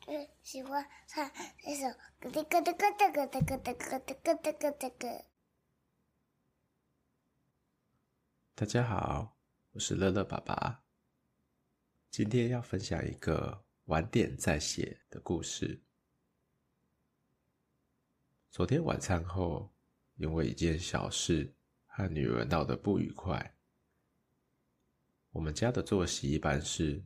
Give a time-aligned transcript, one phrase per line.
[0.00, 1.86] 最喜欢唱这首
[2.20, 5.24] 咯哒咯哒咯哒咯哒咯哒咯哒咯哒咯哒咯。
[8.54, 9.38] 大家好，
[9.72, 10.82] 我是乐乐爸爸。
[12.10, 15.80] 今天要分享一个晚点再写的故事。
[18.50, 19.72] 昨天晚餐后，
[20.16, 21.54] 因为一件小事
[21.86, 23.54] 和女儿闹得不愉快。
[25.30, 27.04] 我们家的作息一般是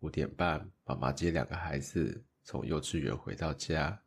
[0.00, 4.02] 五点半，妈妈接两个孩子从幼稚园回到家，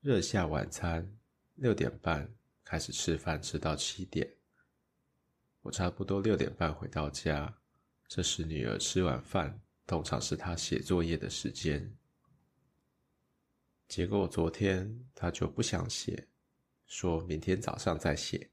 [0.00, 1.18] 热下晚餐，
[1.56, 2.32] 六点半
[2.64, 4.30] 开始吃饭，吃到七点。
[5.62, 7.54] 我差不多六点半回到家，
[8.06, 11.94] 这时女儿吃完饭，通常是她写作业的时间。
[13.88, 16.28] 结果昨天她就不想写，
[16.86, 18.50] 说明天早上再写。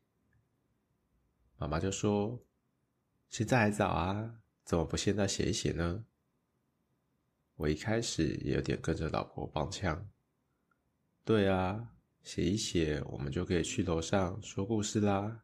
[1.58, 2.44] 妈妈就说。
[3.30, 6.04] 现在还早啊，怎么不现在写一写呢？
[7.62, 10.10] 我一开始也有点跟着老婆帮腔。
[11.24, 15.44] 对啊，写一写，我们就可以去楼上说故事啦。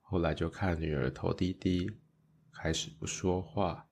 [0.00, 1.88] 后来就看女儿头低低，
[2.50, 3.88] 开始不说话，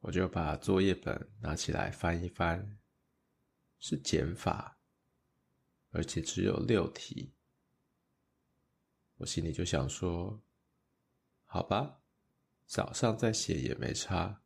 [0.00, 2.76] 我就把作业本拿起来翻一翻，
[3.78, 4.78] 是减法，
[5.92, 7.32] 而且只有六题。
[9.16, 10.42] 我心里就想说
[11.46, 12.02] ：“好吧，
[12.66, 14.42] 早上再写也没差，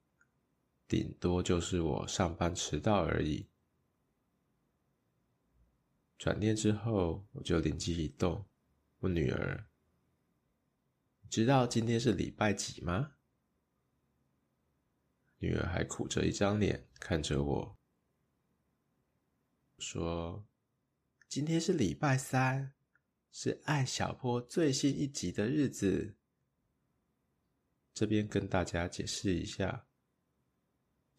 [0.87, 3.49] 顶多就是我上班迟到而已。”
[6.17, 8.47] 转念之后，我就灵机一动，
[8.99, 9.67] 问女儿
[11.31, 13.15] ：“知道今天是礼拜几吗？”
[15.39, 17.79] 女儿还苦着一张脸看着我，
[19.79, 20.47] 说
[21.27, 22.75] ：“今天是礼拜三。”
[23.33, 26.17] 是艾小坡最新一集的日子。
[28.01, 29.87] 这边跟大家解释一下，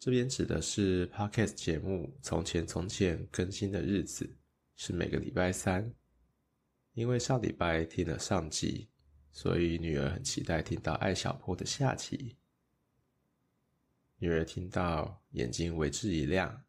[0.00, 4.28] 这边指的是 Podcast 节目《从前从前》更新的日子，
[4.74, 5.94] 是每个礼拜三。
[6.94, 8.90] 因为上礼拜听了上集，
[9.30, 12.36] 所以女儿很期待听到艾小坡的下集。
[14.16, 16.64] 女儿听到，眼睛为之一亮，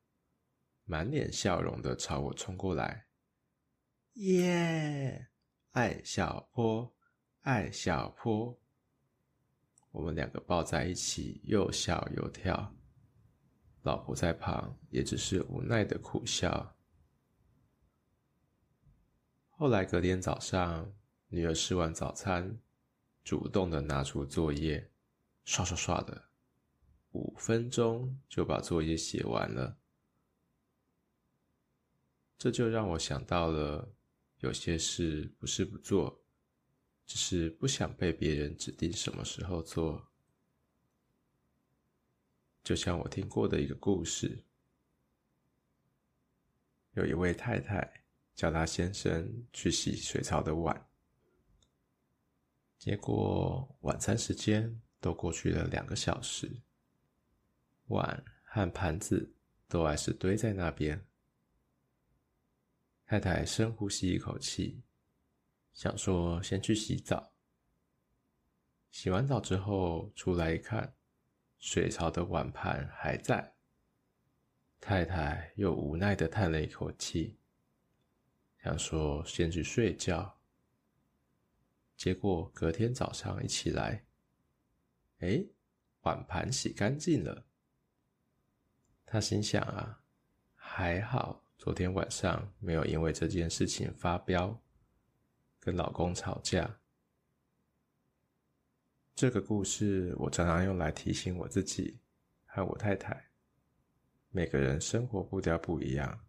[0.86, 3.08] 满脸笑容的朝我冲过来，
[4.18, 5.30] 耶！
[5.72, 6.96] 艾小坡，
[7.42, 8.56] 艾小坡，
[9.94, 12.76] 我们两个抱在一起，又笑又跳。
[13.84, 16.76] 老婆在旁也只是无奈的苦笑。
[19.52, 20.92] 后来隔天早上，
[21.28, 22.60] 女儿吃完早餐，
[23.24, 24.92] 主动的拿出作业，
[25.46, 26.30] 刷刷刷的，
[27.12, 29.78] 五分钟就把作业写完了。
[32.38, 33.94] 这就让我想到了。
[34.40, 36.23] 有些事不是不做，
[37.06, 40.08] 只是不想被别人指定什么时候做。
[42.64, 44.44] 就像我听过的一个故事，
[46.94, 50.88] 有一位太太叫她先生去洗水槽的碗，
[52.78, 56.62] 结果晚餐时间都过去了两个小时，
[57.88, 59.36] 碗和盘子
[59.68, 61.06] 都还是堆在那边。
[63.06, 64.82] 太太深呼吸一口气，
[65.74, 67.34] 想说先去洗澡。
[68.92, 70.94] 洗完澡之后出来一看，
[71.58, 73.54] 水槽的碗盘还在。
[74.80, 77.38] 太太又无奈的叹了一口气，
[78.62, 80.38] 想说先去睡觉。
[81.96, 84.04] 结果隔天早上一起来，
[85.20, 85.48] 诶，
[86.02, 87.46] 碗盘洗干净了。
[89.06, 90.04] 他心想啊，
[90.56, 91.42] 还好。
[91.58, 94.62] 昨天晚上没有因为这件事情发飙，
[95.64, 96.82] 跟老公吵架。
[99.16, 102.02] 这个故事我常常用来提醒我自己
[102.44, 103.30] 和我太太，
[104.28, 106.26] 每个人生活步调不一样，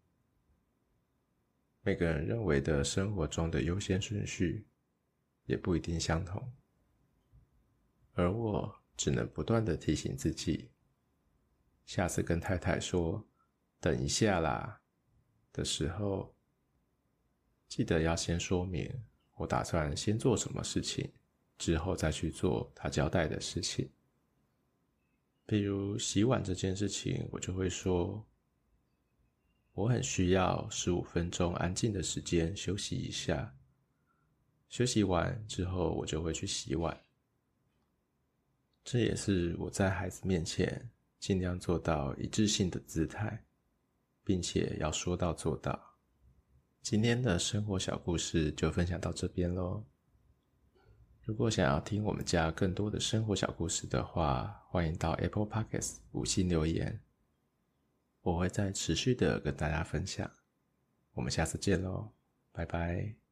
[1.83, 4.69] 每个人认为的生活中的优先顺序
[5.47, 6.55] 也不一定相同，
[8.13, 10.71] 而我只能不断的提醒自己，
[11.85, 13.27] 下次跟太太说，
[13.81, 14.81] 等一下啦。
[15.53, 16.37] 的时候，
[17.67, 21.11] 记得要先说明我打算先做什么事情，
[21.59, 23.89] 之后再去做他交代的事情。
[25.47, 28.25] 比如洗碗这件事情，我就会说，
[29.73, 33.55] 我很需要十五分钟安静的时间休息一下。
[34.69, 36.99] 休息完之后，我就会去洗碗。
[38.85, 43.45] 这也是我在孩子面前尽量做到一致性的姿态。
[44.25, 45.79] 并且要说到做到。
[46.85, 49.83] 今天的生活小故事就分享到这边喽。
[51.23, 57.01] 如果想要听我们家更多的生活小故事的话，欢迎到 Apple Podcast 五星留言，
[58.21, 60.31] 我会再持续的跟大家分享。
[61.15, 62.13] 我们下次见喽，
[62.53, 63.24] 拜拜。